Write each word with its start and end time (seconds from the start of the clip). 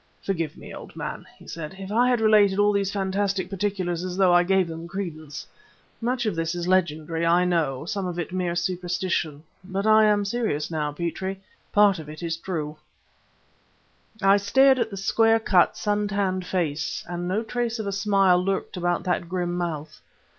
"Forgive 0.23 0.57
me, 0.57 0.73
old 0.73 0.95
man," 0.95 1.27
he 1.37 1.45
said, 1.47 1.75
"if 1.77 1.91
I 1.91 2.09
have 2.09 2.21
related 2.21 2.57
all 2.57 2.71
these 2.73 2.91
fantastic 2.91 3.51
particulars 3.51 4.03
as 4.03 4.17
though 4.17 4.33
I 4.33 4.41
gave 4.41 4.67
them 4.67 4.87
credence. 4.87 5.45
Much 6.01 6.25
of 6.25 6.35
this 6.35 6.55
is 6.55 6.67
legendary, 6.67 7.23
I 7.23 7.45
know, 7.45 7.85
some 7.85 8.07
of 8.07 8.17
it 8.17 8.31
mere 8.31 8.55
superstition, 8.55 9.43
but 9.63 9.85
I 9.85 10.05
am 10.05 10.25
serious 10.25 10.71
now, 10.71 10.91
Petrie 10.91 11.39
part 11.71 11.99
of 11.99 12.09
it 12.09 12.23
is 12.23 12.35
true." 12.35 12.77
I 14.23 14.37
stared 14.37 14.79
at 14.79 14.89
the 14.89 14.97
square 14.97 15.39
cut, 15.39 15.77
sun 15.77 16.07
tanned 16.07 16.47
face; 16.47 17.05
and 17.07 17.27
no 17.27 17.43
trace 17.43 17.77
of 17.77 17.85
a 17.85 17.91
smile 17.91 18.43
lurked 18.43 18.75
about 18.77 19.03
that 19.03 19.29
grim 19.29 19.53
mouth. 19.55 20.01